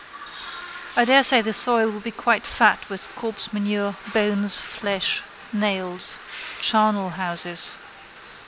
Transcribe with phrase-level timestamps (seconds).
[0.95, 5.21] I daresay the soil would be quite fat with corpsemanure, bones, flesh,
[5.53, 6.17] nails.
[6.59, 7.75] Charnelhouses.